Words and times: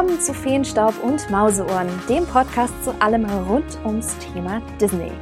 willkommen 0.00 0.20
zu 0.22 0.32
Feenstaub 0.32 0.94
und 1.04 1.28
Mauseohren, 1.28 1.86
dem 2.08 2.24
Podcast 2.26 2.72
zu 2.84 2.94
allem 3.02 3.26
rund 3.26 3.78
ums 3.84 4.16
Thema 4.16 4.62
Disney. 4.80 5.12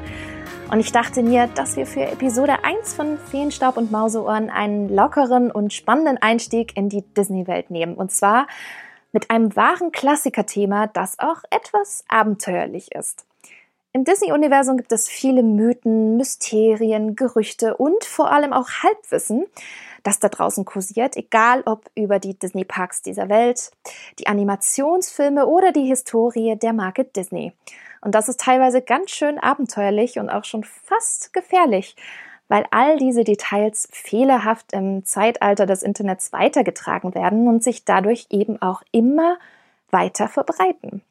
Und 0.70 0.78
ich 0.78 0.92
dachte 0.92 1.24
mir, 1.24 1.48
dass 1.48 1.74
wir 1.74 1.84
für 1.84 2.02
Episode 2.02 2.62
1 2.62 2.94
von 2.94 3.18
Feenstaub 3.18 3.76
und 3.76 3.90
Mauseohren 3.90 4.50
einen 4.50 4.88
lockeren 4.88 5.50
und 5.50 5.72
spannenden 5.72 6.18
Einstieg 6.18 6.76
in 6.76 6.88
die 6.88 7.02
Disney-Welt 7.02 7.72
nehmen. 7.72 7.96
Und 7.96 8.12
zwar 8.12 8.46
mit 9.10 9.32
einem 9.32 9.56
wahren 9.56 9.90
Klassikerthema, 9.90 10.86
das 10.86 11.18
auch 11.18 11.42
etwas 11.50 12.04
abenteuerlich 12.06 12.94
ist. 12.94 13.27
Im 13.94 14.04
Disney-Universum 14.04 14.76
gibt 14.76 14.92
es 14.92 15.08
viele 15.08 15.42
Mythen, 15.42 16.18
Mysterien, 16.18 17.16
Gerüchte 17.16 17.76
und 17.76 18.04
vor 18.04 18.30
allem 18.30 18.52
auch 18.52 18.68
Halbwissen, 18.82 19.46
das 20.02 20.18
da 20.18 20.28
draußen 20.28 20.66
kursiert, 20.66 21.16
egal 21.16 21.62
ob 21.64 21.90
über 21.94 22.18
die 22.18 22.38
Disney-Parks 22.38 23.00
dieser 23.00 23.30
Welt, 23.30 23.70
die 24.18 24.26
Animationsfilme 24.26 25.46
oder 25.46 25.72
die 25.72 25.86
Historie 25.86 26.56
der 26.56 26.74
Marke 26.74 27.04
Disney. 27.04 27.54
Und 28.02 28.14
das 28.14 28.28
ist 28.28 28.40
teilweise 28.40 28.82
ganz 28.82 29.10
schön 29.10 29.38
abenteuerlich 29.38 30.18
und 30.18 30.28
auch 30.28 30.44
schon 30.44 30.64
fast 30.64 31.32
gefährlich, 31.32 31.96
weil 32.48 32.66
all 32.70 32.98
diese 32.98 33.24
Details 33.24 33.88
fehlerhaft 33.90 34.74
im 34.74 35.06
Zeitalter 35.06 35.64
des 35.64 35.82
Internets 35.82 36.32
weitergetragen 36.32 37.14
werden 37.14 37.48
und 37.48 37.64
sich 37.64 37.86
dadurch 37.86 38.26
eben 38.30 38.60
auch 38.60 38.82
immer 38.92 39.38
weiter 39.90 40.28
verbreiten. 40.28 41.02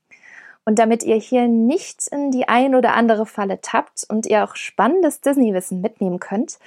Und 0.67 0.79
damit 0.79 1.03
ihr 1.03 1.15
hier 1.15 1.47
nicht 1.47 2.09
in 2.09 2.29
die 2.29 2.49
ein 2.49 2.75
oder 2.75 2.93
andere 2.93 3.25
Falle 3.25 3.61
tappt 3.61 4.05
und 4.09 4.25
ihr 4.25 4.43
auch 4.43 4.57
spannendes 4.57 5.21
Disney-Wissen 5.21 5.79
mitnehmen 5.79 6.19
könnt, 6.19 6.59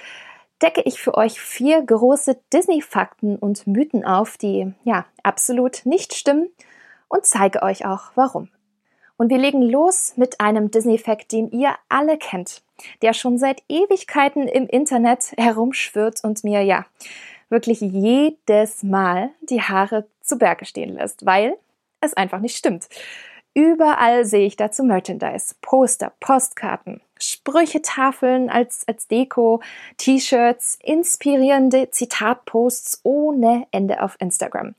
decke 0.59 0.81
ich 0.81 0.99
für 0.99 1.13
euch 1.13 1.39
vier 1.39 1.83
große 1.83 2.39
Disney-Fakten 2.51 3.35
und 3.35 3.67
Mythen 3.67 4.03
auf, 4.03 4.39
die 4.39 4.73
ja 4.85 5.05
absolut 5.21 5.85
nicht 5.85 6.15
stimmen 6.15 6.49
und 7.09 7.27
zeige 7.27 7.61
euch 7.61 7.85
auch 7.85 8.09
warum. 8.15 8.49
Und 9.17 9.29
wir 9.29 9.37
legen 9.37 9.61
los 9.61 10.13
mit 10.15 10.41
einem 10.41 10.71
Disney-Fact, 10.71 11.31
den 11.31 11.51
ihr 11.51 11.75
alle 11.87 12.17
kennt, 12.17 12.63
der 13.03 13.13
schon 13.13 13.37
seit 13.37 13.61
Ewigkeiten 13.69 14.47
im 14.47 14.65
Internet 14.65 15.31
herumschwirrt 15.37 16.23
und 16.23 16.43
mir 16.43 16.63
ja 16.63 16.87
wirklich 17.49 17.81
jedes 17.81 18.81
Mal 18.81 19.29
die 19.41 19.61
Haare 19.61 20.07
zu 20.21 20.39
Berge 20.39 20.65
stehen 20.65 20.95
lässt, 20.95 21.23
weil 21.23 21.55
es 21.99 22.15
einfach 22.15 22.39
nicht 22.39 22.57
stimmt. 22.57 22.87
Überall 23.53 24.23
sehe 24.23 24.45
ich 24.45 24.55
dazu 24.55 24.83
Merchandise, 24.83 25.55
Poster, 25.61 26.13
Postkarten, 26.21 27.01
Sprüchetafeln 27.19 28.49
als, 28.49 28.87
als 28.87 29.07
Deko, 29.07 29.61
T-Shirts, 29.97 30.79
inspirierende 30.81 31.89
Zitatposts 31.91 33.01
ohne 33.03 33.67
Ende 33.71 34.01
auf 34.01 34.15
Instagram. 34.19 34.73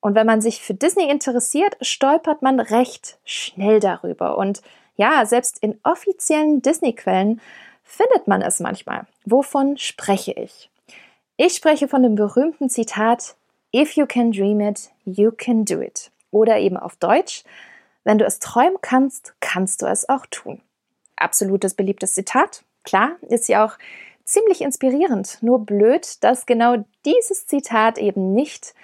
Und 0.00 0.14
wenn 0.14 0.26
man 0.26 0.42
sich 0.42 0.60
für 0.60 0.74
Disney 0.74 1.08
interessiert, 1.08 1.76
stolpert 1.80 2.42
man 2.42 2.60
recht 2.60 3.18
schnell 3.24 3.80
darüber. 3.80 4.36
Und 4.36 4.60
ja, 4.96 5.24
selbst 5.24 5.62
in 5.62 5.78
offiziellen 5.82 6.60
Disney-Quellen 6.60 7.40
findet 7.82 8.28
man 8.28 8.42
es 8.42 8.60
manchmal. 8.60 9.06
Wovon 9.24 9.78
spreche 9.78 10.32
ich? 10.32 10.70
Ich 11.38 11.54
spreche 11.54 11.88
von 11.88 12.02
dem 12.02 12.14
berühmten 12.14 12.68
Zitat 12.68 13.36
If 13.74 13.96
you 13.96 14.04
can 14.04 14.32
dream 14.32 14.60
it, 14.60 14.90
you 15.04 15.30
can 15.30 15.64
do 15.64 15.80
it. 15.80 16.10
Oder 16.30 16.58
eben 16.58 16.76
auf 16.76 16.96
Deutsch, 16.96 17.44
wenn 18.04 18.18
du 18.18 18.24
es 18.24 18.38
träumen 18.38 18.78
kannst, 18.80 19.34
kannst 19.40 19.82
du 19.82 19.86
es 19.86 20.08
auch 20.08 20.26
tun. 20.26 20.60
Absolutes 21.16 21.74
beliebtes 21.74 22.14
Zitat. 22.14 22.64
Klar, 22.84 23.16
ist 23.28 23.48
ja 23.48 23.64
auch 23.64 23.78
ziemlich 24.24 24.60
inspirierend. 24.60 25.38
Nur 25.40 25.64
blöd, 25.64 26.22
dass 26.24 26.46
genau 26.46 26.84
dieses 27.04 27.46
Zitat 27.46 27.98
eben 27.98 28.34
nicht 28.34 28.74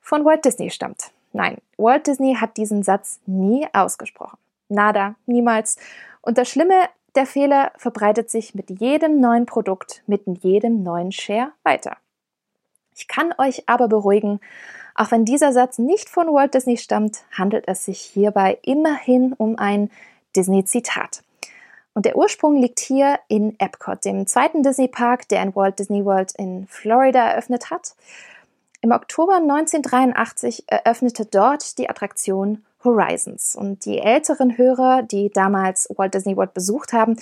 von 0.00 0.24
Walt 0.24 0.44
Disney 0.44 0.70
stammt. 0.70 1.10
Nein, 1.32 1.58
Walt 1.76 2.06
Disney 2.06 2.36
hat 2.36 2.56
diesen 2.56 2.82
Satz 2.82 3.20
nie 3.26 3.66
ausgesprochen. 3.72 4.38
Nada, 4.68 5.14
niemals. 5.26 5.76
Und 6.22 6.38
das 6.38 6.48
Schlimme, 6.48 6.88
der 7.14 7.26
Fehler 7.26 7.72
verbreitet 7.76 8.30
sich 8.30 8.54
mit 8.54 8.80
jedem 8.80 9.20
neuen 9.20 9.46
Produkt, 9.46 10.02
mit 10.06 10.22
jedem 10.42 10.82
neuen 10.82 11.12
Share 11.12 11.52
weiter. 11.62 11.96
Ich 12.94 13.08
kann 13.08 13.34
euch 13.38 13.68
aber 13.68 13.88
beruhigen, 13.88 14.40
auch 14.96 15.10
wenn 15.10 15.24
dieser 15.24 15.52
Satz 15.52 15.78
nicht 15.78 16.08
von 16.08 16.28
Walt 16.28 16.54
Disney 16.54 16.76
stammt, 16.76 17.18
handelt 17.36 17.64
es 17.68 17.84
sich 17.84 18.00
hierbei 18.00 18.58
immerhin 18.62 19.32
um 19.34 19.58
ein 19.58 19.90
Disney-Zitat. 20.34 21.22
Und 21.94 22.04
der 22.04 22.16
Ursprung 22.16 22.56
liegt 22.56 22.80
hier 22.80 23.18
in 23.28 23.58
Epcot, 23.58 24.04
dem 24.04 24.26
zweiten 24.26 24.62
Disney-Park, 24.62 25.28
der 25.28 25.42
in 25.42 25.54
Walt 25.54 25.78
Disney 25.78 26.04
World 26.04 26.32
in 26.36 26.66
Florida 26.66 27.30
eröffnet 27.30 27.70
hat. 27.70 27.94
Im 28.82 28.92
Oktober 28.92 29.36
1983 29.36 30.64
eröffnete 30.66 31.24
dort 31.24 31.78
die 31.78 31.88
Attraktion 31.88 32.64
Horizons. 32.84 33.56
Und 33.56 33.84
die 33.84 33.98
älteren 33.98 34.58
Hörer, 34.58 35.02
die 35.02 35.30
damals 35.30 35.88
Walt 35.96 36.14
Disney 36.14 36.36
World 36.36 36.54
besucht 36.54 36.92
haben, 36.92 37.16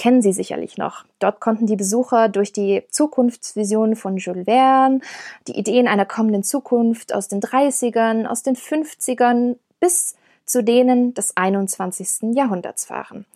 kennen 0.00 0.22
Sie 0.22 0.32
sicherlich 0.32 0.78
noch. 0.78 1.04
Dort 1.18 1.40
konnten 1.40 1.66
die 1.66 1.76
Besucher 1.76 2.30
durch 2.30 2.54
die 2.54 2.84
Zukunftsvisionen 2.88 3.96
von 3.96 4.16
Jules 4.16 4.46
Verne, 4.46 5.00
die 5.46 5.58
Ideen 5.58 5.86
einer 5.86 6.06
kommenden 6.06 6.42
Zukunft 6.42 7.12
aus 7.12 7.28
den 7.28 7.42
30ern, 7.42 8.24
aus 8.24 8.42
den 8.42 8.56
50ern 8.56 9.56
bis 9.78 10.16
zu 10.46 10.64
denen 10.64 11.12
des 11.12 11.36
21. 11.36 12.34
Jahrhunderts 12.34 12.86
fahren. 12.86 13.26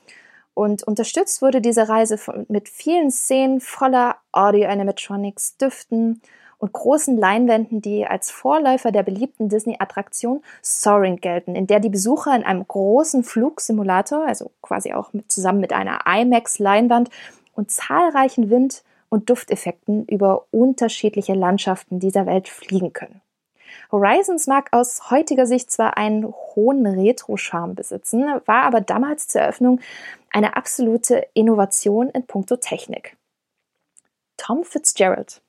Und 0.54 0.82
unterstützt 0.84 1.42
wurde 1.42 1.60
diese 1.60 1.86
Reise 1.86 2.18
mit 2.48 2.70
vielen 2.70 3.10
Szenen 3.10 3.60
voller 3.60 4.16
Audio-Animatronics, 4.32 5.58
Düften 5.58 6.22
und 6.64 6.72
großen 6.72 7.18
Leinwänden, 7.18 7.82
die 7.82 8.06
als 8.06 8.30
Vorläufer 8.30 8.90
der 8.90 9.02
beliebten 9.02 9.50
Disney-Attraktion 9.50 10.42
Soaring 10.62 11.18
gelten, 11.18 11.54
in 11.54 11.66
der 11.66 11.78
die 11.78 11.90
Besucher 11.90 12.34
in 12.34 12.42
einem 12.42 12.66
großen 12.66 13.22
Flugsimulator, 13.22 14.26
also 14.26 14.50
quasi 14.62 14.94
auch 14.94 15.12
mit, 15.12 15.30
zusammen 15.30 15.60
mit 15.60 15.74
einer 15.74 16.06
IMAX-Leinwand 16.06 17.10
und 17.52 17.70
zahlreichen 17.70 18.48
Wind- 18.48 18.82
und 19.10 19.28
Dufteffekten 19.28 20.06
über 20.06 20.46
unterschiedliche 20.52 21.34
Landschaften 21.34 22.00
dieser 22.00 22.24
Welt 22.24 22.48
fliegen 22.48 22.94
können. 22.94 23.20
Horizons 23.92 24.46
mag 24.46 24.72
aus 24.72 25.10
heutiger 25.10 25.44
Sicht 25.44 25.70
zwar 25.70 25.98
einen 25.98 26.24
hohen 26.24 26.86
Retro-Charme 26.86 27.74
besitzen, 27.74 28.24
war 28.46 28.62
aber 28.62 28.80
damals 28.80 29.28
zur 29.28 29.42
Eröffnung 29.42 29.80
eine 30.32 30.56
absolute 30.56 31.26
Innovation 31.34 32.08
in 32.08 32.26
puncto 32.26 32.56
Technik. 32.56 33.18
Tom 34.38 34.64
Fitzgerald 34.64 35.42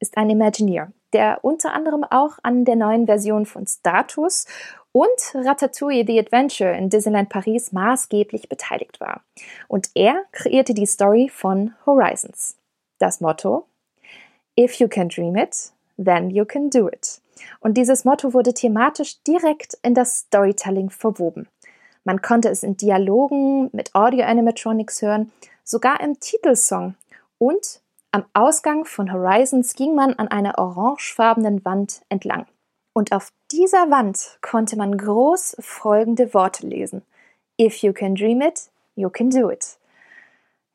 ist 0.00 0.16
ein 0.16 0.30
Imagineer, 0.30 0.92
der 1.12 1.38
unter 1.42 1.72
anderem 1.72 2.04
auch 2.04 2.38
an 2.42 2.64
der 2.64 2.76
neuen 2.76 3.06
Version 3.06 3.46
von 3.46 3.66
Status 3.66 4.46
und 4.92 5.08
Ratatouille 5.34 6.04
The 6.06 6.18
Adventure 6.18 6.76
in 6.76 6.90
Disneyland 6.90 7.28
Paris 7.28 7.72
maßgeblich 7.72 8.48
beteiligt 8.48 9.00
war. 9.00 9.22
Und 9.68 9.90
er 9.94 10.24
kreierte 10.32 10.74
die 10.74 10.86
Story 10.86 11.30
von 11.32 11.74
Horizons. 11.86 12.56
Das 12.98 13.20
Motto 13.20 13.66
If 14.58 14.74
you 14.74 14.88
can 14.88 15.08
dream 15.08 15.36
it, 15.36 15.72
then 15.96 16.30
you 16.30 16.44
can 16.44 16.70
do 16.70 16.88
it. 16.88 17.20
Und 17.60 17.76
dieses 17.76 18.04
Motto 18.04 18.34
wurde 18.34 18.52
thematisch 18.52 19.22
direkt 19.22 19.78
in 19.82 19.94
das 19.94 20.18
Storytelling 20.18 20.90
verwoben. 20.90 21.48
Man 22.04 22.20
konnte 22.20 22.48
es 22.48 22.62
in 22.62 22.76
Dialogen 22.76 23.70
mit 23.72 23.94
Audio-Animatronics 23.94 25.02
hören, 25.02 25.32
sogar 25.64 26.00
im 26.00 26.18
Titelsong 26.18 26.94
und 27.38 27.80
am 28.12 28.24
Ausgang 28.34 28.84
von 28.84 29.12
Horizons 29.12 29.74
ging 29.74 29.94
man 29.94 30.14
an 30.14 30.28
einer 30.28 30.58
orangefarbenen 30.58 31.64
Wand 31.64 32.02
entlang. 32.08 32.46
Und 32.92 33.12
auf 33.12 33.32
dieser 33.52 33.90
Wand 33.90 34.38
konnte 34.42 34.76
man 34.76 34.96
groß 34.96 35.56
folgende 35.60 36.34
Worte 36.34 36.66
lesen. 36.66 37.02
If 37.60 37.82
you 37.82 37.92
can 37.92 38.14
dream 38.14 38.40
it, 38.40 38.70
you 38.96 39.10
can 39.10 39.30
do 39.30 39.50
it. 39.50 39.78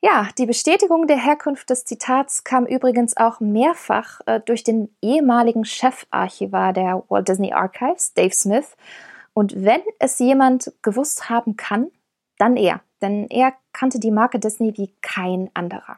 Ja, 0.02 0.30
die 0.38 0.46
Bestätigung 0.46 1.08
der 1.08 1.18
Herkunft 1.18 1.70
des 1.70 1.84
Zitats 1.84 2.44
kam 2.44 2.66
übrigens 2.68 3.18
auch 3.18 3.40
mehrfach 3.40 4.22
äh, 4.28 4.40
durch 4.40 4.64
den 4.64 4.96
ehemaligen 5.02 5.66
Chefarchivar 5.66 6.74
der 6.74 7.04
Walt 7.10 7.28
Disney 7.28 7.54
Archives, 7.54 8.14
Dave 8.14 8.34
Smith. 8.34 8.78
Und 9.34 9.66
wenn 9.66 9.82
es 10.00 10.20
jemand 10.20 10.72
gewusst 10.84 11.30
haben 11.30 11.58
kann, 11.58 11.92
dann 12.38 12.56
er. 12.56 12.82
Denn 13.02 13.28
er 13.30 13.54
kannte 13.74 14.00
die 14.00 14.12
Marke 14.12 14.40
Disney 14.40 14.78
wie 14.78 14.94
kein 15.02 15.50
anderer. 15.54 15.98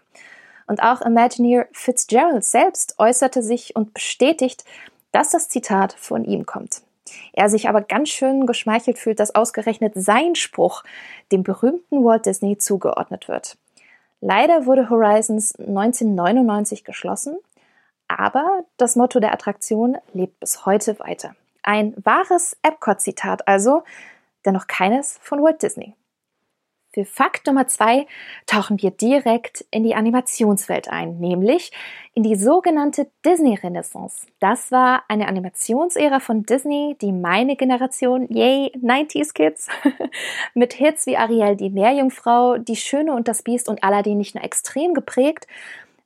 Und 0.67 0.83
auch 0.83 1.01
Imagineer 1.01 1.67
Fitzgerald 1.71 2.43
selbst 2.43 2.95
äußerte 2.99 3.41
sich 3.41 3.75
und 3.75 3.93
bestätigt, 3.93 4.65
dass 5.11 5.29
das 5.29 5.49
Zitat 5.49 5.93
von 5.93 6.25
ihm 6.25 6.45
kommt. 6.45 6.81
Er 7.33 7.49
sich 7.49 7.69
aber 7.69 7.81
ganz 7.81 8.09
schön 8.09 8.45
geschmeichelt 8.45 8.99
fühlt, 8.99 9.19
dass 9.19 9.33
ausgerechnet 9.33 9.93
sein 9.95 10.35
Spruch 10.35 10.83
dem 11.31 11.43
berühmten 11.43 12.03
Walt 12.03 12.25
Disney 12.25 12.57
zugeordnet 12.57 13.27
wird. 13.27 13.57
Leider 14.19 14.65
wurde 14.65 14.89
Horizons 14.89 15.55
1999 15.57 16.83
geschlossen, 16.83 17.37
aber 18.07 18.63
das 18.77 18.95
Motto 18.95 19.19
der 19.19 19.33
Attraktion 19.33 19.97
lebt 20.13 20.39
bis 20.39 20.65
heute 20.65 20.99
weiter. 20.99 21.35
Ein 21.63 21.93
wahres 22.03 22.57
Epcot-Zitat 22.61 23.47
also, 23.47 23.83
dennoch 24.45 24.67
keines 24.67 25.19
von 25.21 25.41
Walt 25.43 25.61
Disney. 25.61 25.95
Für 26.97 27.05
Fakt 27.05 27.45
Nummer 27.45 27.67
zwei 27.67 28.07
tauchen 28.47 28.81
wir 28.81 28.89
direkt 28.89 29.63
in 29.69 29.83
die 29.83 29.93
Animationswelt 29.93 30.89
ein, 30.89 31.19
nämlich 31.19 31.71
in 32.15 32.23
die 32.23 32.35
sogenannte 32.35 33.07
Disney-Renaissance. 33.23 34.25
Das 34.39 34.71
war 34.71 35.03
eine 35.07 35.27
Animationsära 35.27 36.19
von 36.19 36.41
Disney, 36.41 36.97
die 36.99 37.11
meine 37.11 37.55
Generation, 37.55 38.25
yay, 38.31 38.71
90s 38.81 39.35
Kids, 39.35 39.67
mit 40.55 40.73
Hits 40.73 41.05
wie 41.05 41.17
Ariel 41.17 41.55
die 41.55 41.69
Meerjungfrau, 41.69 42.57
Die 42.57 42.75
Schöne 42.75 43.13
und 43.13 43.27
das 43.27 43.43
Biest 43.43 43.69
und 43.69 43.83
Aladdin 43.83 44.17
nicht 44.17 44.33
nur 44.33 44.43
extrem 44.43 44.95
geprägt, 44.95 45.45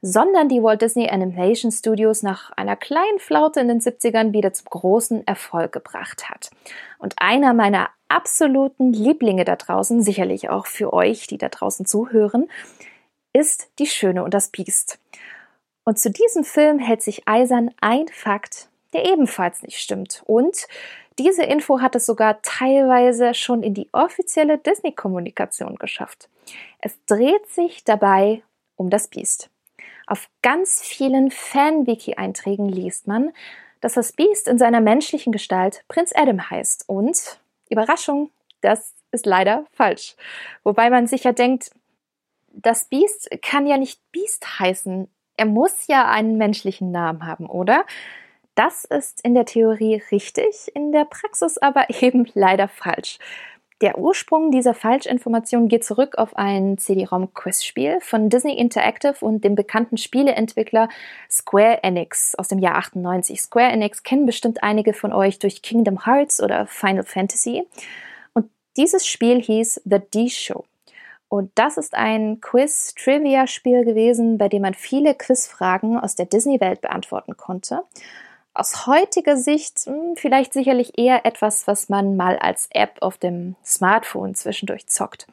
sondern 0.01 0.49
die 0.49 0.61
Walt 0.61 0.81
Disney 0.81 1.09
Animation 1.09 1.71
Studios 1.71 2.21
nach 2.21 2.51
einer 2.51 2.75
kleinen 2.75 3.19
Flaute 3.19 3.61
in 3.61 3.69
den 3.69 3.79
70ern 3.79 4.33
wieder 4.33 4.51
zum 4.51 4.65
großen 4.69 5.25
Erfolg 5.25 5.71
gebracht 5.71 6.29
hat. 6.29 6.49
Und 6.97 7.13
einer 7.17 7.53
meiner 7.53 7.89
absoluten 8.11 8.93
Lieblinge 8.93 9.45
da 9.45 9.55
draußen, 9.55 10.01
sicherlich 10.01 10.49
auch 10.49 10.65
für 10.65 10.93
euch, 10.93 11.27
die 11.27 11.37
da 11.37 11.49
draußen 11.49 11.85
zuhören, 11.85 12.49
ist 13.33 13.71
Die 13.79 13.87
Schöne 13.87 14.23
und 14.23 14.33
das 14.33 14.49
Biest. 14.49 14.99
Und 15.83 15.97
zu 15.97 16.11
diesem 16.11 16.43
Film 16.43 16.79
hält 16.79 17.01
sich 17.01 17.27
eisern 17.27 17.71
ein 17.81 18.07
Fakt, 18.09 18.69
der 18.93 19.05
ebenfalls 19.05 19.63
nicht 19.63 19.79
stimmt. 19.79 20.21
Und 20.25 20.67
diese 21.17 21.43
Info 21.43 21.81
hat 21.81 21.95
es 21.95 22.05
sogar 22.05 22.41
teilweise 22.41 23.33
schon 23.33 23.63
in 23.63 23.73
die 23.73 23.89
offizielle 23.91 24.57
Disney-Kommunikation 24.57 25.75
geschafft. 25.75 26.29
Es 26.79 26.97
dreht 27.05 27.47
sich 27.47 27.83
dabei 27.83 28.43
um 28.75 28.89
das 28.89 29.07
Biest. 29.07 29.49
Auf 30.07 30.29
ganz 30.41 30.81
vielen 30.81 31.31
Fan-Wiki-Einträgen 31.31 32.67
liest 32.67 33.07
man, 33.07 33.31
dass 33.79 33.93
das 33.93 34.11
Biest 34.11 34.47
in 34.47 34.57
seiner 34.57 34.81
menschlichen 34.81 35.31
Gestalt 35.31 35.83
Prinz 35.87 36.11
Adam 36.15 36.49
heißt 36.49 36.87
und 36.87 37.40
Überraschung, 37.71 38.31
das 38.61 38.93
ist 39.11 39.25
leider 39.25 39.65
falsch. 39.71 40.15
Wobei 40.63 40.89
man 40.89 41.07
sich 41.07 41.23
ja 41.23 41.31
denkt, 41.31 41.71
das 42.53 42.85
Biest 42.85 43.29
kann 43.41 43.65
ja 43.65 43.77
nicht 43.77 43.99
Biest 44.11 44.59
heißen. 44.59 45.07
Er 45.37 45.45
muss 45.45 45.87
ja 45.87 46.09
einen 46.09 46.37
menschlichen 46.37 46.91
Namen 46.91 47.25
haben, 47.25 47.47
oder? 47.47 47.85
Das 48.55 48.83
ist 48.83 49.21
in 49.23 49.33
der 49.33 49.45
Theorie 49.45 50.01
richtig, 50.11 50.69
in 50.75 50.91
der 50.91 51.05
Praxis 51.05 51.57
aber 51.57 51.89
eben 52.01 52.29
leider 52.33 52.67
falsch. 52.67 53.17
Der 53.81 53.97
Ursprung 53.97 54.51
dieser 54.51 54.75
Falschinformation 54.75 55.67
geht 55.67 55.83
zurück 55.83 56.19
auf 56.19 56.35
ein 56.37 56.77
CD-ROM-Quizspiel 56.77 57.99
von 57.99 58.29
Disney 58.29 58.55
Interactive 58.55 59.15
und 59.25 59.43
dem 59.43 59.55
bekannten 59.55 59.97
Spieleentwickler 59.97 60.87
Square 61.27 61.83
Enix 61.83 62.35
aus 62.35 62.47
dem 62.47 62.59
Jahr 62.59 62.75
98. 62.75 63.41
Square 63.41 63.71
Enix 63.71 64.03
kennen 64.03 64.27
bestimmt 64.27 64.61
einige 64.61 64.93
von 64.93 65.11
euch 65.11 65.39
durch 65.39 65.63
Kingdom 65.63 66.05
Hearts 66.05 66.43
oder 66.43 66.67
Final 66.67 67.03
Fantasy. 67.03 67.63
Und 68.33 68.51
dieses 68.77 69.07
Spiel 69.07 69.41
hieß 69.41 69.81
The 69.85 69.97
D-Show. 70.13 70.63
Und 71.27 71.51
das 71.55 71.77
ist 71.77 71.95
ein 71.95 72.39
Quiz-Trivia-Spiel 72.39 73.83
gewesen, 73.83 74.37
bei 74.37 74.47
dem 74.47 74.61
man 74.61 74.75
viele 74.75 75.15
Quizfragen 75.15 75.97
aus 75.97 76.15
der 76.15 76.27
Disney-Welt 76.27 76.81
beantworten 76.81 77.35
konnte 77.35 77.81
aus 78.53 78.85
heutiger 78.87 79.37
Sicht 79.37 79.79
hm, 79.85 80.15
vielleicht 80.15 80.53
sicherlich 80.53 80.97
eher 80.97 81.25
etwas, 81.25 81.67
was 81.67 81.89
man 81.89 82.15
mal 82.15 82.37
als 82.37 82.67
App 82.71 82.97
auf 83.01 83.17
dem 83.17 83.55
Smartphone 83.63 84.35
zwischendurch 84.35 84.87
zockt. 84.87 85.27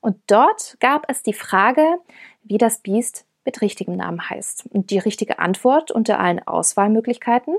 Und 0.00 0.16
dort 0.26 0.76
gab 0.80 1.04
es 1.08 1.22
die 1.22 1.34
Frage, 1.34 1.98
wie 2.42 2.58
das 2.58 2.78
Biest 2.78 3.26
mit 3.44 3.60
richtigem 3.60 3.96
Namen 3.96 4.28
heißt. 4.28 4.66
Und 4.70 4.90
die 4.90 4.98
richtige 4.98 5.38
Antwort 5.38 5.90
unter 5.90 6.18
allen 6.18 6.46
Auswahlmöglichkeiten? 6.46 7.56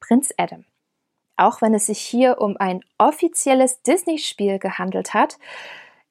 Prinz 0.00 0.32
Adam. 0.36 0.64
Auch 1.36 1.62
wenn 1.62 1.74
es 1.74 1.86
sich 1.86 1.98
hier 1.98 2.40
um 2.40 2.56
ein 2.56 2.84
offizielles 2.98 3.82
Disney-Spiel 3.82 4.58
gehandelt 4.58 5.14
hat, 5.14 5.38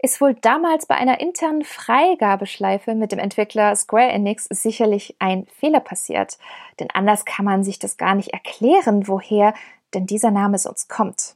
ist 0.01 0.19
wohl 0.21 0.33
damals 0.33 0.85
bei 0.85 0.95
einer 0.95 1.19
internen 1.19 1.63
Freigabeschleife 1.63 2.95
mit 2.95 3.11
dem 3.11 3.19
Entwickler 3.19 3.75
Square 3.75 4.09
Enix 4.09 4.45
sicherlich 4.49 5.15
ein 5.19 5.45
Fehler 5.59 5.79
passiert. 5.79 6.37
Denn 6.79 6.89
anders 6.91 7.25
kann 7.25 7.45
man 7.45 7.63
sich 7.63 7.79
das 7.79 7.97
gar 7.97 8.15
nicht 8.15 8.33
erklären, 8.33 9.07
woher 9.07 9.53
denn 9.93 10.07
dieser 10.07 10.31
Name 10.31 10.57
sonst 10.57 10.89
kommt. 10.89 11.35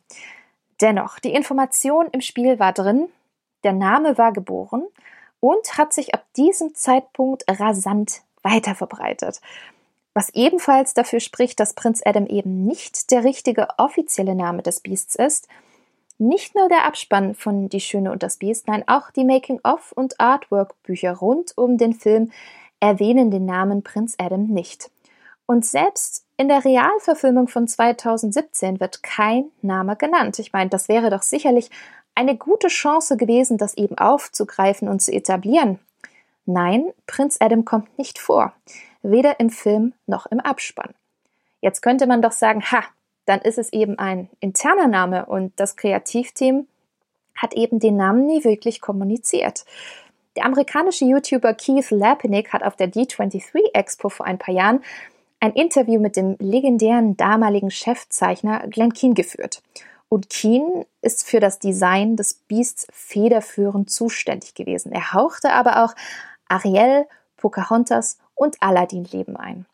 Dennoch, 0.81 1.19
die 1.19 1.33
Information 1.33 2.07
im 2.11 2.21
Spiel 2.21 2.59
war 2.59 2.73
drin, 2.73 3.07
der 3.63 3.73
Name 3.73 4.17
war 4.17 4.33
geboren 4.33 4.85
und 5.39 5.77
hat 5.77 5.93
sich 5.93 6.13
ab 6.13 6.25
diesem 6.35 6.75
Zeitpunkt 6.75 7.43
rasant 7.47 8.21
weiterverbreitet. 8.41 9.41
Was 10.13 10.29
ebenfalls 10.29 10.93
dafür 10.93 11.19
spricht, 11.19 11.59
dass 11.59 11.73
Prinz 11.73 12.01
Adam 12.05 12.25
eben 12.25 12.65
nicht 12.65 13.11
der 13.11 13.23
richtige 13.23 13.67
offizielle 13.77 14.33
Name 14.33 14.63
des 14.63 14.79
Biests 14.79 15.15
ist, 15.15 15.47
nicht 16.17 16.55
nur 16.55 16.69
der 16.69 16.85
Abspann 16.85 17.35
von 17.35 17.69
Die 17.69 17.81
Schöne 17.81 18.11
und 18.11 18.23
das 18.23 18.37
Biest, 18.37 18.67
nein, 18.67 18.83
auch 18.87 19.11
die 19.11 19.25
Making-of 19.25 19.91
und 19.91 20.19
Artwork-Bücher 20.19 21.13
rund 21.13 21.57
um 21.57 21.77
den 21.77 21.93
Film 21.93 22.31
erwähnen 22.79 23.31
den 23.31 23.45
Namen 23.45 23.83
Prinz 23.83 24.15
Adam 24.17 24.45
nicht. 24.45 24.89
Und 25.45 25.65
selbst 25.65 26.25
in 26.37 26.47
der 26.47 26.65
Realverfilmung 26.65 27.47
von 27.47 27.67
2017 27.67 28.79
wird 28.79 29.03
kein 29.03 29.51
Name 29.61 29.95
genannt. 29.95 30.39
Ich 30.39 30.53
meine, 30.53 30.69
das 30.69 30.89
wäre 30.89 31.09
doch 31.09 31.21
sicherlich 31.21 31.69
eine 32.15 32.35
gute 32.35 32.67
Chance 32.67 33.17
gewesen, 33.17 33.57
das 33.57 33.75
eben 33.75 33.97
aufzugreifen 33.97 34.87
und 34.87 35.01
zu 35.01 35.11
etablieren. 35.11 35.79
Nein, 36.45 36.91
Prinz 37.07 37.37
Adam 37.39 37.65
kommt 37.65 37.97
nicht 37.97 38.19
vor, 38.19 38.53
weder 39.01 39.39
im 39.39 39.49
Film 39.49 39.93
noch 40.07 40.25
im 40.27 40.39
Abspann. 40.39 40.93
Jetzt 41.61 41.81
könnte 41.81 42.07
man 42.07 42.21
doch 42.21 42.31
sagen, 42.31 42.61
ha, 42.71 42.83
dann 43.25 43.41
ist 43.41 43.57
es 43.57 43.73
eben 43.73 43.97
ein 43.99 44.29
interner 44.39 44.87
Name 44.87 45.25
und 45.25 45.53
das 45.57 45.75
Kreativteam 45.75 46.67
hat 47.35 47.53
eben 47.53 47.79
den 47.79 47.97
Namen 47.97 48.25
nie 48.25 48.43
wirklich 48.43 48.81
kommuniziert. 48.81 49.65
Der 50.35 50.45
amerikanische 50.45 51.05
YouTuber 51.05 51.53
Keith 51.53 51.91
Lapinick 51.91 52.53
hat 52.53 52.63
auf 52.63 52.75
der 52.75 52.91
D23 52.91 53.73
Expo 53.73 54.09
vor 54.09 54.25
ein 54.25 54.37
paar 54.37 54.53
Jahren 54.53 54.83
ein 55.39 55.53
Interview 55.53 55.99
mit 55.99 56.15
dem 56.15 56.35
legendären 56.39 57.17
damaligen 57.17 57.71
Chefzeichner 57.71 58.67
Glenn 58.67 58.93
Keane 58.93 59.13
geführt. 59.13 59.61
Und 60.09 60.29
Keane 60.29 60.85
ist 61.01 61.27
für 61.27 61.39
das 61.39 61.59
Design 61.59 62.15
des 62.15 62.35
Beasts 62.35 62.87
federführend 62.91 63.89
zuständig 63.89 64.53
gewesen. 64.55 64.91
Er 64.91 65.13
hauchte 65.13 65.51
aber 65.51 65.83
auch 65.83 65.93
Ariel, 66.47 67.05
Pocahontas 67.37 68.17
und 68.33 68.55
Aladdin 68.61 69.05
Leben 69.05 69.35
ein. 69.35 69.65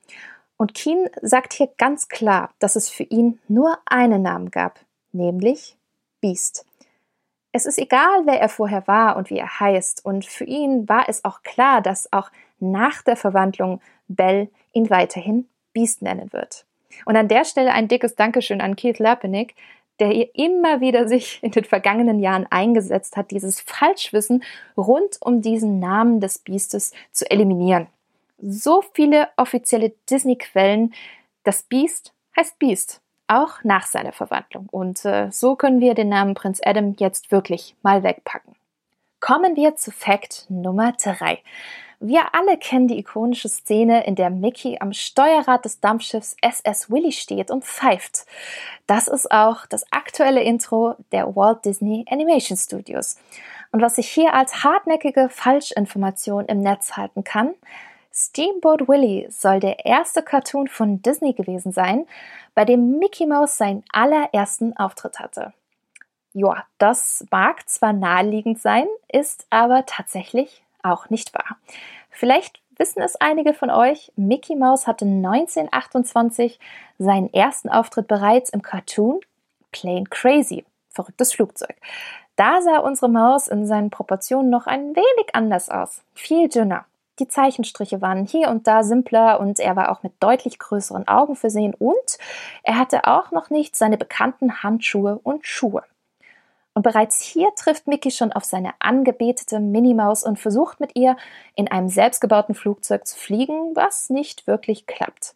Und 0.62 0.76
Keen 0.76 1.10
sagt 1.24 1.54
hier 1.54 1.70
ganz 1.80 2.08
klar, 2.08 2.52
dass 2.60 2.76
es 2.76 2.88
für 2.88 3.02
ihn 3.02 3.40
nur 3.48 3.80
einen 3.84 4.22
Namen 4.22 4.52
gab, 4.52 4.80
nämlich 5.12 5.76
Beast. 6.22 6.68
Es 7.52 7.66
ist 7.66 7.80
egal, 7.80 8.28
wer 8.28 8.40
er 8.40 8.48
vorher 8.48 8.86
war 8.86 9.18
und 9.18 9.32
wie 9.32 9.40
er 9.40 9.60
heißt, 9.60 10.06
und 10.06 10.24
für 10.24 10.44
ihn 10.44 10.88
war 10.88 11.10
es 11.10 11.26
auch 11.26 11.42
klar, 11.42 11.82
dass 11.82 12.14
auch 12.14 12.30
nach 12.60 13.02
der 13.02 13.16
Verwandlung 13.16 13.82
Bell 14.08 14.50
ihn 14.72 14.92
weiterhin 14.92 15.48
Beast 15.74 16.04
nennen 16.04 16.32
wird. 16.32 16.64
Und 17.06 17.16
an 17.16 17.28
der 17.28 17.44
Stelle 17.44 17.72
ein 17.72 17.88
dickes 17.88 18.14
Dankeschön 18.14 18.62
an 18.62 18.76
Keith 18.76 19.00
Lapinick, 19.00 19.56
der 20.00 20.12
ihr 20.12 20.30
immer 20.36 20.80
wieder 20.80 21.08
sich 21.08 21.40
in 21.42 21.50
den 21.50 21.66
vergangenen 21.66 22.20
Jahren 22.20 22.46
eingesetzt 22.52 23.18
hat, 23.18 23.32
dieses 23.32 23.62
Falschwissen 23.62 24.44
rund 24.78 25.18
um 25.22 25.42
diesen 25.42 25.80
Namen 25.80 26.20
des 26.20 26.38
Biestes 26.38 26.94
zu 27.12 27.28
eliminieren 27.32 27.88
so 28.42 28.84
viele 28.94 29.30
offizielle 29.38 29.94
Disney-Quellen. 30.10 30.94
Das 31.44 31.64
Beast 31.64 32.14
heißt 32.36 32.60
Beast, 32.60 33.02
auch 33.28 33.64
nach 33.64 33.86
seiner 33.88 34.12
Verwandlung. 34.12 34.68
Und 34.70 35.06
äh, 35.06 35.32
so 35.32 35.56
können 35.56 35.80
wir 35.80 35.94
den 35.94 36.10
Namen 36.10 36.34
Prinz 36.34 36.60
Adam 36.64 36.96
jetzt 36.98 37.32
wirklich 37.32 37.76
mal 37.82 38.04
wegpacken. 38.04 38.56
Kommen 39.20 39.56
wir 39.56 39.76
zu 39.76 39.92
Fakt 39.92 40.46
Nummer 40.50 40.94
3. 40.94 41.40
Wir 42.04 42.34
alle 42.34 42.58
kennen 42.58 42.88
die 42.88 42.98
ikonische 42.98 43.48
Szene, 43.48 44.04
in 44.08 44.16
der 44.16 44.32
Mickey 44.32 44.78
am 44.80 44.92
Steuerrad 44.92 45.66
des 45.66 45.80
Dampfschiffs 45.80 46.36
SS 46.42 46.90
Willy 46.90 47.12
steht 47.12 47.52
und 47.52 47.64
pfeift. 47.64 48.26
Das 48.88 49.08
ist 49.08 49.32
auch 49.32 49.68
das 49.68 49.86
aktuelle 49.92 50.42
Intro 50.42 50.96
der 51.12 51.36
Walt 51.36 51.64
Disney 51.64 52.04
Animation 52.10 52.58
Studios. 52.58 53.18
Und 53.72 53.84
was 53.84 53.98
sich 53.98 54.10
hier 54.10 54.34
als 54.34 54.64
hartnäckige 54.64 55.30
Falschinformation 55.30 56.46
im 56.48 56.62
Netz 56.62 56.98
halten 56.98 57.24
kann, 57.24 57.54
Steamboat 58.26 58.88
Willie 58.88 59.30
soll 59.32 59.60
der 59.60 59.86
erste 59.86 60.22
Cartoon 60.22 60.68
von 60.68 61.02
Disney 61.02 61.34
gewesen 61.34 61.72
sein, 61.72 62.08
bei 62.54 62.66
dem 62.66 63.00
Mickey 63.00 63.26
Mouse 63.26 63.58
seinen 63.58 63.84
allerersten 63.92 64.76
Auftritt 64.78 65.20
hatte. 65.20 65.54
Ja, 66.34 66.64
das 66.78 67.26
mag 67.32 67.68
zwar 67.68 67.94
naheliegend 67.94 68.60
sein, 68.60 68.86
ist 69.12 69.46
aber 69.50 69.86
tatsächlich 69.86 70.64
auch 70.82 71.10
nicht 71.10 71.34
wahr. 71.34 71.58
Vielleicht 72.10 72.62
wissen 72.78 73.02
es 73.02 73.16
einige 73.18 73.54
von 73.54 73.70
euch, 73.70 74.12
Mickey 74.16 74.56
Mouse 74.56 74.88
hatte 74.88 75.06
1928 75.06 76.60
seinen 77.00 77.34
ersten 77.34 77.70
Auftritt 77.70 78.08
bereits 78.08 78.50
im 78.50 78.62
Cartoon 78.62 79.20
Plain 79.72 80.10
Crazy, 80.10 80.66
verrücktes 80.90 81.34
Flugzeug. 81.34 81.76
Da 82.36 82.62
sah 82.62 82.78
unsere 82.78 83.10
Maus 83.10 83.48
in 83.48 83.68
seinen 83.68 83.90
Proportionen 83.90 84.50
noch 84.50 84.68
ein 84.68 84.96
wenig 84.96 85.34
anders 85.34 85.70
aus, 85.70 86.02
viel 86.14 86.50
dünner. 86.50 86.86
Die 87.22 87.28
Zeichenstriche 87.28 88.02
waren 88.02 88.26
hier 88.26 88.50
und 88.50 88.66
da 88.66 88.82
simpler 88.82 89.40
und 89.40 89.60
er 89.60 89.76
war 89.76 89.92
auch 89.92 90.02
mit 90.02 90.12
deutlich 90.20 90.58
größeren 90.58 91.08
Augen 91.08 91.36
versehen 91.36 91.76
und 91.76 92.18
er 92.64 92.80
hatte 92.80 93.06
auch 93.06 93.30
noch 93.30 93.52
nicht 93.52 93.76
seine 93.76 93.96
bekannten 93.96 94.64
Handschuhe 94.64 95.20
und 95.22 95.46
Schuhe. 95.46 95.84
Und 96.74 96.82
bereits 96.82 97.22
hier 97.22 97.54
trifft 97.56 97.86
Mickey 97.86 98.10
schon 98.10 98.32
auf 98.34 98.44
seine 98.44 98.72
angebetete 98.80 99.60
Minimaus 99.60 100.24
und 100.24 100.40
versucht 100.40 100.80
mit 100.80 100.96
ihr 100.96 101.16
in 101.54 101.68
einem 101.68 101.90
selbstgebauten 101.90 102.56
Flugzeug 102.56 103.06
zu 103.06 103.16
fliegen, 103.16 103.76
was 103.76 104.10
nicht 104.10 104.48
wirklich 104.48 104.88
klappt. 104.88 105.36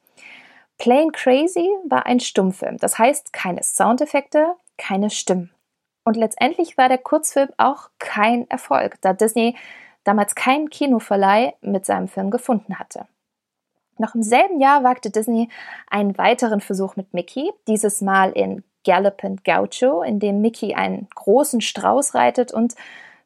Plain 0.80 1.12
Crazy 1.12 1.70
war 1.88 2.08
ein 2.08 2.20
Stummfilm, 2.20 2.78
das 2.78 2.98
heißt 2.98 3.32
keine 3.32 3.62
Soundeffekte, 3.62 4.56
keine 4.80 5.12
Stimmen. 5.12 5.52
Und 6.04 6.18
letztendlich 6.18 6.80
war 6.80 6.90
der 6.90 6.98
Kurzfilm 6.98 7.50
auch 7.58 7.90
kein 8.00 8.50
Erfolg, 8.50 9.00
da 9.02 9.14
Disney 9.14 9.56
damals 10.06 10.36
keinen 10.36 10.70
Kinoverleih 10.70 11.54
mit 11.62 11.86
seinem 11.86 12.08
Film 12.08 12.32
gefunden 12.32 12.80
hatte. 12.80 13.06
Noch 13.98 14.16
im 14.16 14.24
selben 14.24 14.60
Jahr 14.60 14.84
wagte 14.84 15.10
Disney 15.10 15.50
einen 15.90 16.18
weiteren 16.18 16.62
Versuch 16.62 16.96
mit 16.96 17.14
Mickey, 17.14 17.52
dieses 17.68 18.02
Mal 18.02 18.32
in 18.32 18.64
Gallopant 18.86 19.44
Gaucho, 19.44 20.04
in 20.04 20.20
dem 20.20 20.42
Mickey 20.42 20.74
einen 20.74 21.08
großen 21.16 21.62
Strauß 21.62 22.14
reitet 22.14 22.54
und 22.54 22.76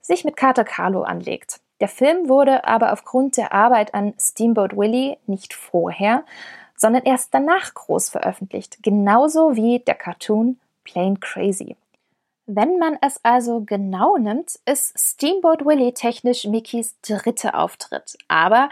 sich 0.01 0.23
mit 0.23 0.37
Kater 0.37 0.63
Carlo 0.63 1.03
anlegt. 1.03 1.59
Der 1.81 1.87
Film 1.87 2.29
wurde 2.29 2.65
aber 2.65 2.93
aufgrund 2.93 3.37
der 3.37 3.53
Arbeit 3.53 3.93
an 3.93 4.13
Steamboat 4.19 4.75
Willie 4.75 5.17
nicht 5.27 5.53
vorher, 5.53 6.23
sondern 6.75 7.03
erst 7.03 7.33
danach 7.33 7.73
groß 7.73 8.09
veröffentlicht, 8.09 8.81
genauso 8.83 9.55
wie 9.55 9.79
der 9.79 9.95
Cartoon 9.95 10.59
Plain 10.83 11.19
Crazy. 11.19 11.75
Wenn 12.51 12.79
man 12.79 12.97
es 13.01 13.19
also 13.21 13.61
genau 13.63 14.17
nimmt, 14.17 14.57
ist 14.65 14.97
Steamboat 14.97 15.67
Willie 15.67 15.93
technisch 15.93 16.45
Mickeys 16.45 16.95
dritter 17.03 17.53
Auftritt. 17.53 18.17
Aber 18.27 18.69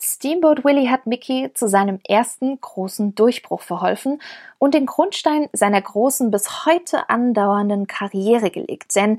Steamboat 0.00 0.64
Willie 0.64 0.90
hat 0.90 1.06
Mickey 1.06 1.48
zu 1.54 1.68
seinem 1.68 2.00
ersten 2.08 2.60
großen 2.60 3.14
Durchbruch 3.14 3.60
verholfen 3.60 4.20
und 4.58 4.74
den 4.74 4.84
Grundstein 4.84 5.48
seiner 5.52 5.80
großen, 5.80 6.32
bis 6.32 6.66
heute 6.66 7.08
andauernden 7.08 7.86
Karriere 7.86 8.50
gelegt. 8.50 8.96
Denn 8.96 9.18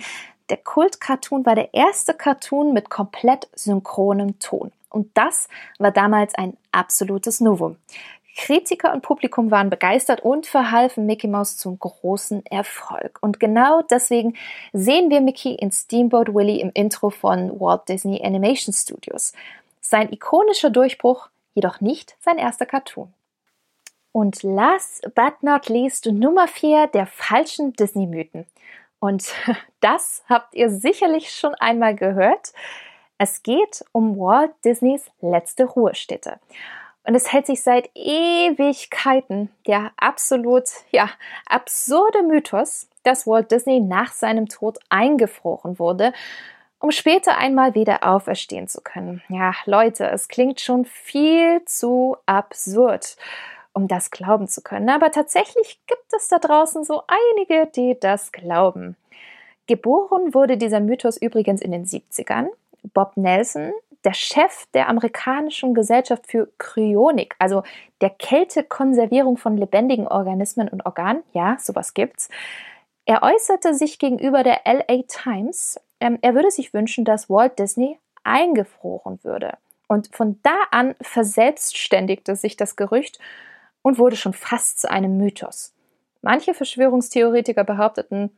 der 0.49 0.57
Kult-Cartoon 0.57 1.45
war 1.45 1.55
der 1.55 1.73
erste 1.73 2.13
Cartoon 2.13 2.73
mit 2.73 2.89
komplett 2.89 3.47
synchronem 3.55 4.39
Ton. 4.39 4.73
Und 4.89 5.09
das 5.13 5.47
war 5.79 5.91
damals 5.91 6.35
ein 6.35 6.57
absolutes 6.73 7.39
Novum. 7.39 7.77
Kritiker 8.37 8.93
und 8.93 9.01
Publikum 9.01 9.51
waren 9.51 9.69
begeistert 9.69 10.21
und 10.21 10.47
verhalfen 10.47 11.05
Mickey 11.05 11.27
Mouse 11.27 11.57
zum 11.57 11.77
großen 11.77 12.45
Erfolg. 12.45 13.17
Und 13.21 13.39
genau 13.39 13.81
deswegen 13.81 14.35
sehen 14.73 15.09
wir 15.09 15.21
Mickey 15.21 15.53
in 15.53 15.71
Steamboat 15.71 16.33
Willie 16.33 16.61
im 16.61 16.71
Intro 16.73 17.09
von 17.09 17.59
Walt 17.59 17.89
Disney 17.89 18.23
Animation 18.23 18.73
Studios. 18.73 19.33
Sein 19.81 20.11
ikonischer 20.11 20.69
Durchbruch, 20.69 21.29
jedoch 21.53 21.81
nicht 21.81 22.15
sein 22.21 22.37
erster 22.37 22.65
Cartoon. 22.65 23.13
Und 24.13 24.43
last 24.43 25.09
but 25.15 25.41
not 25.41 25.69
least 25.69 26.05
Nummer 26.05 26.47
4 26.47 26.87
der 26.87 27.05
falschen 27.05 27.73
Disney-Mythen. 27.73 28.45
Und 28.99 29.33
das 29.79 30.23
habt 30.29 30.53
ihr 30.55 30.69
sicherlich 30.69 31.31
schon 31.31 31.55
einmal 31.55 31.95
gehört. 31.95 32.53
Es 33.17 33.43
geht 33.43 33.85
um 33.91 34.17
Walt 34.17 34.51
Disneys 34.65 35.05
letzte 35.21 35.65
Ruhestätte. 35.65 36.39
Und 37.03 37.15
es 37.15 37.31
hält 37.33 37.47
sich 37.47 37.63
seit 37.63 37.89
Ewigkeiten 37.95 39.49
der 39.65 39.91
absolut, 39.97 40.65
ja, 40.91 41.09
absurde 41.47 42.23
Mythos, 42.23 42.87
dass 43.03 43.25
Walt 43.25 43.51
Disney 43.51 43.79
nach 43.79 44.13
seinem 44.13 44.47
Tod 44.47 44.77
eingefroren 44.89 45.79
wurde, 45.79 46.13
um 46.79 46.91
später 46.91 47.37
einmal 47.37 47.75
wieder 47.75 48.03
auferstehen 48.03 48.67
zu 48.67 48.81
können. 48.81 49.21
Ja, 49.29 49.53
Leute, 49.65 50.09
es 50.09 50.27
klingt 50.27 50.61
schon 50.61 50.85
viel 50.85 51.63
zu 51.65 52.17
absurd, 52.25 53.17
um 53.73 53.87
das 53.87 54.11
glauben 54.11 54.47
zu 54.47 54.61
können. 54.61 54.89
Aber 54.89 55.11
tatsächlich 55.11 55.79
gibt 55.87 56.13
es 56.15 56.27
da 56.27 56.39
draußen 56.39 56.83
so 56.83 57.03
einige, 57.07 57.67
die 57.67 57.99
das 57.99 58.31
glauben. 58.31 58.95
Geboren 59.67 60.33
wurde 60.33 60.57
dieser 60.57 60.79
Mythos 60.79 61.17
übrigens 61.17 61.61
in 61.61 61.71
den 61.71 61.85
70ern. 61.85 62.47
Bob 62.93 63.15
Nelson, 63.15 63.71
der 64.03 64.13
Chef 64.13 64.65
der 64.73 64.89
amerikanischen 64.89 65.73
Gesellschaft 65.73 66.27
für 66.27 66.49
Kryonik, 66.57 67.35
also 67.39 67.63
der 68.01 68.09
Kältekonservierung 68.09 69.37
von 69.37 69.57
lebendigen 69.57 70.07
Organismen 70.07 70.69
und 70.69 70.85
Organen, 70.85 71.23
ja, 71.33 71.57
sowas 71.59 71.93
gibt's. 71.93 72.29
Er 73.05 73.23
äußerte 73.23 73.73
sich 73.73 73.99
gegenüber 73.99 74.43
der 74.43 74.61
LA 74.65 75.03
Times, 75.07 75.79
ähm, 75.99 76.17
er 76.21 76.33
würde 76.33 76.51
sich 76.51 76.73
wünschen, 76.73 77.05
dass 77.05 77.29
Walt 77.29 77.59
Disney 77.59 77.99
eingefroren 78.23 79.19
würde. 79.23 79.57
Und 79.87 80.15
von 80.15 80.39
da 80.43 80.55
an 80.71 80.95
verselbstständigte 81.01 82.35
sich 82.35 82.55
das 82.55 82.75
Gerücht 82.75 83.19
und 83.81 83.97
wurde 83.97 84.15
schon 84.15 84.33
fast 84.33 84.79
zu 84.79 84.89
einem 84.89 85.17
Mythos. 85.17 85.73
Manche 86.21 86.53
Verschwörungstheoretiker 86.53 87.63
behaupteten, 87.63 88.31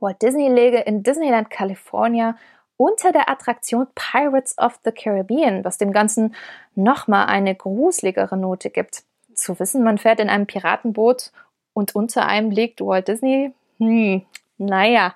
Walt 0.00 0.20
Disney 0.20 0.48
läge 0.48 0.80
in 0.80 1.02
Disneyland, 1.02 1.48
California 1.48 2.36
unter 2.76 3.12
der 3.12 3.28
Attraktion 3.28 3.86
Pirates 3.94 4.56
of 4.58 4.78
the 4.84 4.92
Caribbean, 4.92 5.64
was 5.64 5.78
dem 5.78 5.92
Ganzen 5.92 6.34
nochmal 6.74 7.26
eine 7.26 7.54
gruseligere 7.54 8.36
Note 8.36 8.70
gibt. 8.70 9.04
Zu 9.34 9.58
wissen, 9.58 9.82
man 9.82 9.98
fährt 9.98 10.20
in 10.20 10.28
einem 10.28 10.46
Piratenboot 10.46 11.32
und 11.72 11.94
unter 11.94 12.26
einem 12.26 12.50
liegt 12.50 12.80
Walt 12.80 13.08
Disney? 13.08 13.52
Hm, 13.78 14.22
naja. 14.58 15.14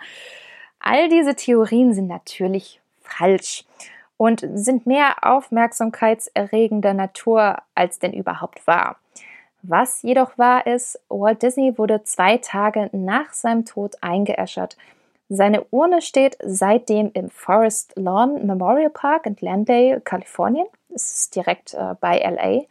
All 0.80 1.08
diese 1.08 1.34
Theorien 1.34 1.92
sind 1.92 2.06
natürlich 2.06 2.80
falsch 3.00 3.64
und 4.16 4.46
sind 4.54 4.86
mehr 4.86 5.16
aufmerksamkeitserregender 5.22 6.94
Natur 6.94 7.58
als 7.74 7.98
denn 7.98 8.12
überhaupt 8.12 8.66
wahr. 8.66 8.96
Was 9.62 10.02
jedoch 10.02 10.38
wahr 10.38 10.66
ist, 10.66 11.00
Walt 11.08 11.42
Disney 11.42 11.76
wurde 11.78 12.04
zwei 12.04 12.38
Tage 12.38 12.90
nach 12.92 13.32
seinem 13.32 13.64
Tod 13.64 13.96
eingeäschert 14.00 14.76
seine 15.28 15.64
Urne 15.70 16.00
steht 16.00 16.38
seitdem 16.42 17.10
im 17.12 17.28
Forest 17.28 17.92
Lawn 17.96 18.46
Memorial 18.46 18.90
Park 18.90 19.26
in 19.26 19.36
Glendale, 19.36 20.00
Kalifornien. 20.00 20.66
Es 20.94 21.20
ist 21.20 21.36
direkt 21.36 21.74
äh, 21.74 21.94
bei 22.00 22.18
LA. 22.18 22.64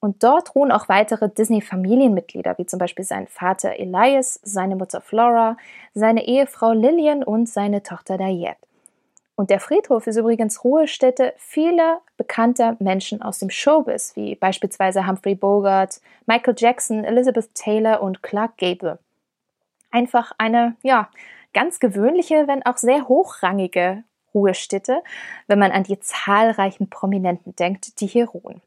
Und 0.00 0.22
dort 0.22 0.54
ruhen 0.54 0.70
auch 0.70 0.88
weitere 0.88 1.28
Disney-Familienmitglieder, 1.28 2.56
wie 2.58 2.66
zum 2.66 2.78
Beispiel 2.78 3.04
sein 3.04 3.26
Vater 3.26 3.78
Elias, 3.78 4.38
seine 4.44 4.76
Mutter 4.76 5.00
Flora, 5.00 5.56
seine 5.94 6.26
Ehefrau 6.26 6.72
Lillian 6.72 7.24
und 7.24 7.48
seine 7.48 7.82
Tochter 7.82 8.16
Diane. 8.16 8.56
Und 9.34 9.50
der 9.50 9.60
Friedhof 9.60 10.06
ist 10.06 10.16
übrigens 10.16 10.64
Ruhestätte 10.64 11.32
vieler 11.36 12.00
bekannter 12.16 12.76
Menschen 12.80 13.22
aus 13.22 13.38
dem 13.38 13.50
Showbiz, 13.50 14.14
wie 14.14 14.34
beispielsweise 14.34 15.06
Humphrey 15.06 15.36
Bogart, 15.36 16.00
Michael 16.26 16.54
Jackson, 16.56 17.04
Elizabeth 17.04 17.54
Taylor 17.54 18.02
und 18.02 18.22
Clark 18.22 18.56
Gable. 18.58 18.98
Einfach 19.90 20.32
eine, 20.38 20.76
ja, 20.82 21.08
ganz 21.52 21.80
gewöhnliche, 21.80 22.46
wenn 22.46 22.64
auch 22.64 22.76
sehr 22.76 23.08
hochrangige 23.08 24.04
Ruhestätte, 24.34 25.02
wenn 25.46 25.58
man 25.58 25.72
an 25.72 25.84
die 25.84 25.98
zahlreichen 25.98 26.90
Prominenten 26.90 27.56
denkt, 27.56 28.00
die 28.00 28.06
hier 28.06 28.28
ruhen. 28.28 28.60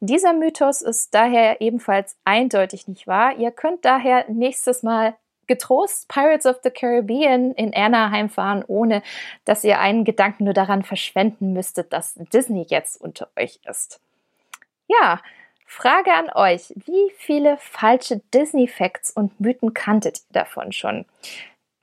Dieser 0.00 0.32
Mythos 0.32 0.82
ist 0.82 1.14
daher 1.14 1.60
ebenfalls 1.60 2.16
eindeutig 2.24 2.88
nicht 2.88 3.06
wahr. 3.06 3.36
Ihr 3.36 3.50
könnt 3.50 3.84
daher 3.84 4.24
nächstes 4.28 4.82
Mal 4.82 5.16
getrost 5.46 6.08
Pirates 6.08 6.46
of 6.46 6.58
the 6.62 6.70
Caribbean 6.70 7.52
in 7.52 7.74
Anaheim 7.74 8.28
fahren, 8.28 8.64
ohne 8.66 9.02
dass 9.44 9.64
ihr 9.64 9.78
einen 9.78 10.04
Gedanken 10.04 10.44
nur 10.44 10.54
daran 10.54 10.82
verschwenden 10.82 11.52
müsstet, 11.52 11.92
dass 11.92 12.14
Disney 12.14 12.66
jetzt 12.68 13.00
unter 13.00 13.28
euch 13.36 13.60
ist. 13.68 14.00
Ja, 14.88 15.20
Frage 15.66 16.12
an 16.12 16.30
euch. 16.32 16.72
Wie 16.76 17.12
viele 17.16 17.56
falsche 17.58 18.20
Disney-Facts 18.32 19.10
und 19.10 19.40
Mythen 19.40 19.74
kanntet 19.74 20.18
ihr 20.18 20.32
davon 20.32 20.72
schon? 20.72 21.06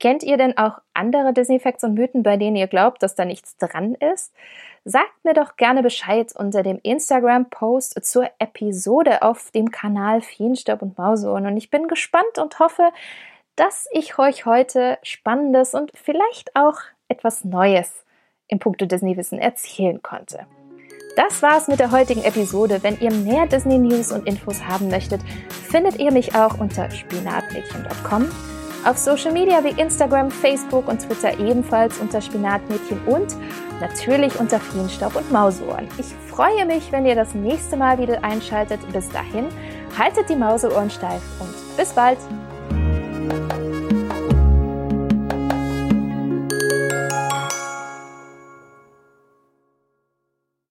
Kennt 0.00 0.22
ihr 0.22 0.36
denn 0.36 0.58
auch 0.58 0.80
andere 0.92 1.32
Disney-Facts 1.32 1.84
und 1.84 1.94
Mythen, 1.94 2.22
bei 2.22 2.36
denen 2.36 2.56
ihr 2.56 2.66
glaubt, 2.66 3.02
dass 3.02 3.14
da 3.14 3.24
nichts 3.24 3.56
dran 3.56 3.94
ist? 3.94 4.34
Sagt 4.84 5.24
mir 5.24 5.32
doch 5.32 5.56
gerne 5.56 5.82
Bescheid 5.82 6.32
unter 6.36 6.62
dem 6.62 6.78
Instagram-Post 6.82 8.04
zur 8.04 8.28
Episode 8.38 9.22
auf 9.22 9.50
dem 9.52 9.70
Kanal 9.70 10.20
Feenstaub 10.20 10.82
und 10.82 10.98
Mausohren. 10.98 11.46
Und 11.46 11.56
ich 11.56 11.70
bin 11.70 11.88
gespannt 11.88 12.38
und 12.38 12.58
hoffe, 12.58 12.90
dass 13.56 13.86
ich 13.92 14.18
euch 14.18 14.46
heute 14.46 14.98
Spannendes 15.02 15.74
und 15.74 15.90
vielleicht 15.94 16.54
auch 16.56 16.80
etwas 17.08 17.44
Neues 17.44 18.04
im 18.48 18.58
Punkto 18.58 18.84
Disney-Wissen 18.84 19.38
erzählen 19.38 20.02
konnte. 20.02 20.46
Das 21.16 21.42
war's 21.42 21.68
mit 21.68 21.78
der 21.78 21.92
heutigen 21.92 22.24
Episode. 22.24 22.82
Wenn 22.82 22.98
ihr 23.00 23.12
mehr 23.12 23.46
Disney 23.46 23.78
News 23.78 24.10
und 24.10 24.26
Infos 24.26 24.64
haben 24.64 24.88
möchtet, 24.88 25.22
findet 25.48 25.98
ihr 25.98 26.12
mich 26.12 26.34
auch 26.34 26.58
unter 26.58 26.90
spinatmädchen.com 26.90 28.53
auf 28.84 28.98
Social 28.98 29.32
Media 29.32 29.62
wie 29.64 29.80
Instagram, 29.80 30.30
Facebook 30.30 30.88
und 30.88 31.00
Twitter 31.00 31.38
ebenfalls 31.38 31.98
unter 31.98 32.20
Spinatmädchen 32.20 33.00
und 33.06 33.34
natürlich 33.80 34.38
unter 34.38 34.60
Feenstaub 34.60 35.16
und 35.16 35.30
Mausohren. 35.32 35.88
Ich 35.98 36.14
freue 36.30 36.66
mich, 36.66 36.92
wenn 36.92 37.06
ihr 37.06 37.14
das 37.14 37.34
nächste 37.34 37.76
Mal 37.76 37.98
wieder 37.98 38.22
einschaltet. 38.22 38.80
Bis 38.92 39.08
dahin, 39.08 39.46
haltet 39.98 40.28
die 40.28 40.36
Mauseohren 40.36 40.90
steif 40.90 41.22
und 41.40 41.76
bis 41.76 41.92
bald! 41.92 42.18